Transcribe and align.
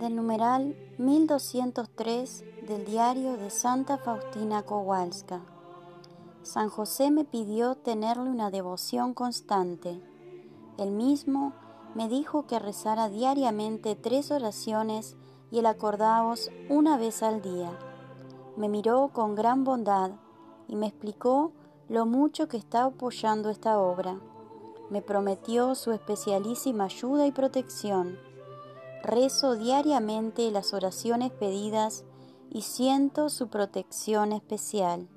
del 0.00 0.16
numeral 0.16 0.74
1203 0.96 2.44
del 2.66 2.86
diario 2.86 3.36
de 3.36 3.50
Santa 3.50 3.98
Faustina 3.98 4.62
Kowalska. 4.62 5.42
San 6.42 6.70
José 6.70 7.10
me 7.10 7.24
pidió 7.24 7.74
tenerle 7.74 8.30
una 8.30 8.50
devoción 8.50 9.12
constante. 9.12 10.00
Él 10.78 10.90
mismo 10.90 11.52
me 11.94 12.08
dijo 12.08 12.46
que 12.46 12.58
rezara 12.58 13.10
diariamente 13.10 13.94
tres 13.94 14.30
oraciones 14.30 15.16
y 15.50 15.58
el 15.58 15.66
acordaos 15.66 16.50
una 16.70 16.96
vez 16.96 17.22
al 17.22 17.42
día. 17.42 17.70
Me 18.56 18.70
miró 18.70 19.10
con 19.12 19.34
gran 19.34 19.64
bondad 19.64 20.12
y 20.66 20.76
me 20.76 20.86
explicó 20.86 21.52
lo 21.90 22.06
mucho 22.06 22.48
que 22.48 22.56
está 22.56 22.84
apoyando 22.84 23.50
esta 23.50 23.78
obra. 23.78 24.18
Me 24.88 25.02
prometió 25.02 25.74
su 25.74 25.92
especialísima 25.92 26.84
ayuda 26.84 27.26
y 27.26 27.32
protección 27.32 28.29
Rezo 29.02 29.56
diariamente 29.56 30.50
las 30.50 30.74
oraciones 30.74 31.30
pedidas 31.30 32.04
y 32.50 32.62
siento 32.62 33.28
su 33.28 33.48
protección 33.48 34.32
especial. 34.32 35.08